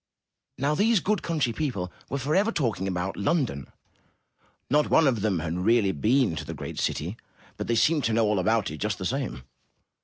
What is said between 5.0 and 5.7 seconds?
of them had